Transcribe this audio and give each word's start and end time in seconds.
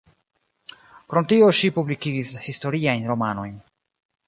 Krom 1.11 1.27
tio 1.33 1.51
ŝi 1.59 1.71
publikigis 1.77 2.33
historiajn 2.49 3.09
romanojn. 3.13 3.57